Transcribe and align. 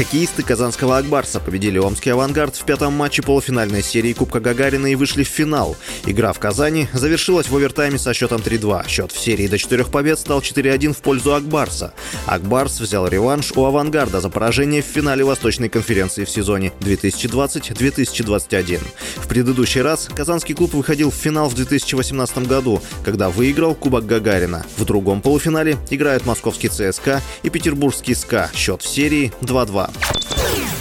Хоккеисты 0.00 0.42
казанского 0.42 0.96
«Акбарса» 0.96 1.40
победили 1.40 1.76
омский 1.76 2.12
«Авангард» 2.12 2.56
в 2.56 2.64
пятом 2.64 2.94
матче 2.94 3.20
полуфинальной 3.20 3.82
серии 3.82 4.14
Кубка 4.14 4.40
Гагарина 4.40 4.86
и 4.86 4.94
вышли 4.94 5.24
в 5.24 5.28
финал. 5.28 5.76
Игра 6.06 6.32
в 6.32 6.38
Казани 6.38 6.88
завершилась 6.94 7.50
в 7.50 7.54
овертайме 7.54 7.98
со 7.98 8.14
счетом 8.14 8.40
3-2. 8.40 8.88
Счет 8.88 9.12
в 9.12 9.20
серии 9.20 9.46
до 9.46 9.58
четырех 9.58 9.90
побед 9.90 10.18
стал 10.18 10.40
4-1 10.40 10.94
в 10.94 11.02
пользу 11.02 11.34
«Акбарса». 11.34 11.92
«Акбарс» 12.24 12.80
взял 12.80 13.06
реванш 13.08 13.52
у 13.54 13.62
«Авангарда» 13.62 14.22
за 14.22 14.30
поражение 14.30 14.80
в 14.80 14.86
финале 14.86 15.22
Восточной 15.22 15.68
конференции 15.68 16.24
в 16.24 16.30
сезоне 16.30 16.72
2020-2021. 16.80 18.80
В 19.16 19.28
предыдущий 19.28 19.82
раз 19.82 20.08
казанский 20.16 20.54
клуб 20.54 20.72
выходил 20.72 21.10
в 21.10 21.14
финал 21.14 21.50
в 21.50 21.54
2018 21.54 22.46
году, 22.46 22.80
когда 23.04 23.28
выиграл 23.28 23.74
Кубок 23.74 24.06
Гагарина. 24.06 24.64
В 24.78 24.86
другом 24.86 25.20
полуфинале 25.20 25.76
играют 25.90 26.24
московский 26.24 26.70
ЦСКА 26.70 27.20
и 27.42 27.50
петербургский 27.50 28.14
СКА. 28.14 28.48
Счет 28.54 28.80
в 28.80 28.88
серии 28.88 29.30
2-2. 29.42 29.89
now. 29.94 30.19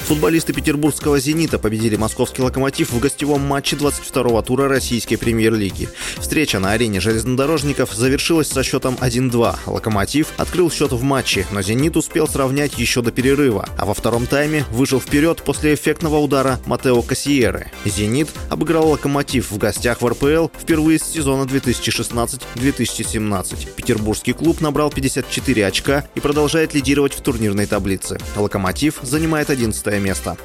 Футболисты 0.09 0.53
петербургского 0.53 1.19
«Зенита» 1.19 1.59
победили 1.59 1.95
московский 1.95 2.41
«Локомотив» 2.41 2.91
в 2.91 2.99
гостевом 2.99 3.41
матче 3.41 3.75
22-го 3.75 4.41
тура 4.41 4.67
российской 4.67 5.17
премьер-лиги. 5.17 5.87
Встреча 6.17 6.57
на 6.57 6.71
арене 6.71 6.99
железнодорожников 6.99 7.93
завершилась 7.93 8.47
со 8.47 8.63
счетом 8.63 8.97
1-2. 8.99 9.57
«Локомотив» 9.67 10.29
открыл 10.37 10.71
счет 10.71 10.93
в 10.93 11.03
матче, 11.03 11.45
но 11.51 11.61
«Зенит» 11.61 11.95
успел 11.95 12.27
сравнять 12.27 12.79
еще 12.79 13.03
до 13.03 13.11
перерыва, 13.11 13.69
а 13.77 13.85
во 13.85 13.93
втором 13.93 14.25
тайме 14.25 14.65
вышел 14.71 14.99
вперед 14.99 15.43
после 15.45 15.75
эффектного 15.75 16.17
удара 16.17 16.59
Матео 16.65 17.03
Кассиеры. 17.03 17.71
«Зенит» 17.85 18.29
обыграл 18.49 18.89
«Локомотив» 18.89 19.51
в 19.51 19.59
гостях 19.59 20.01
в 20.01 20.07
РПЛ 20.07 20.47
впервые 20.59 20.97
с 20.97 21.03
сезона 21.03 21.43
2016-2017. 21.43 23.75
Петербургский 23.75 24.33
клуб 24.33 24.59
набрал 24.59 24.89
54 24.89 25.67
очка 25.67 26.03
и 26.15 26.19
продолжает 26.19 26.73
лидировать 26.73 27.13
в 27.13 27.21
турнирной 27.21 27.67
таблице. 27.67 28.17
«Локомотив» 28.35 28.95
занимает 29.03 29.51
11 29.51 29.85
место 29.85 29.98
место. 29.99 30.37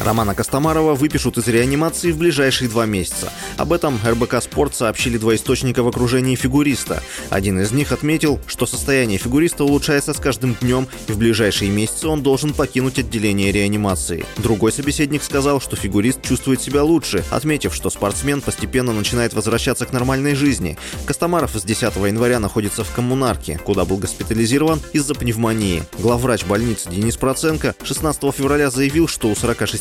Романа 0.00 0.34
Костомарова 0.34 0.94
выпишут 0.94 1.38
из 1.38 1.48
реанимации 1.48 2.12
в 2.12 2.18
ближайшие 2.18 2.68
два 2.68 2.86
месяца. 2.86 3.32
Об 3.56 3.72
этом 3.72 3.98
РБК 4.04 4.40
«Спорт» 4.40 4.74
сообщили 4.74 5.18
два 5.18 5.34
источника 5.34 5.82
в 5.82 5.88
окружении 5.88 6.36
фигуриста. 6.36 7.02
Один 7.30 7.60
из 7.60 7.72
них 7.72 7.90
отметил, 7.90 8.38
что 8.46 8.66
состояние 8.66 9.18
фигуриста 9.18 9.64
улучшается 9.64 10.14
с 10.14 10.18
каждым 10.18 10.54
днем, 10.60 10.86
и 11.08 11.12
в 11.12 11.18
ближайшие 11.18 11.70
месяцы 11.70 12.06
он 12.06 12.22
должен 12.22 12.54
покинуть 12.54 12.98
отделение 12.98 13.50
реанимации. 13.50 14.24
Другой 14.36 14.72
собеседник 14.72 15.22
сказал, 15.22 15.60
что 15.60 15.74
фигурист 15.74 16.22
чувствует 16.22 16.62
себя 16.62 16.84
лучше, 16.84 17.24
отметив, 17.30 17.74
что 17.74 17.90
спортсмен 17.90 18.40
постепенно 18.40 18.92
начинает 18.92 19.34
возвращаться 19.34 19.84
к 19.84 19.92
нормальной 19.92 20.36
жизни. 20.36 20.78
Костомаров 21.06 21.52
с 21.54 21.62
10 21.62 21.96
января 21.96 22.38
находится 22.38 22.84
в 22.84 22.92
коммунарке, 22.92 23.58
куда 23.64 23.84
был 23.84 23.96
госпитализирован 23.96 24.80
из-за 24.92 25.14
пневмонии. 25.14 25.82
Главврач 25.98 26.44
больницы 26.44 26.88
Денис 26.88 27.16
Проценко 27.16 27.74
16 27.82 28.22
февраля 28.34 28.70
заявил, 28.70 29.08
что 29.08 29.28
у 29.28 29.34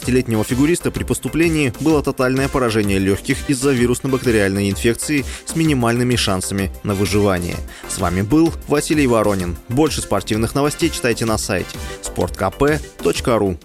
46-летнего 0.08 0.44
фигуриста 0.44 0.92
при 0.92 1.04
поступлении 1.04 1.74
было 1.80 2.02
тотальное 2.02 2.48
поражение 2.48 3.00
легких 3.00 3.50
из-за 3.50 3.72
вирусно-бактериальной 3.72 4.70
инфекции 4.70 5.26
с 5.46 5.56
минимальными 5.56 6.16
шансами 6.16 6.72
на 6.84 6.94
выживание. 6.94 7.58
С 7.90 7.98
вами 8.00 8.22
был 8.22 8.54
Василий 8.68 9.08
Воронин. 9.08 9.58
Больше 9.70 10.02
спортивных 10.02 10.56
новостей 10.56 10.90
читайте 10.90 11.26
на 11.26 11.38
сайте 11.38 11.78
sportkp.ru 12.04 13.58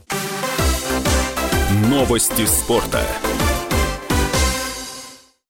Новости 1.89 2.47
спорта. 2.47 3.01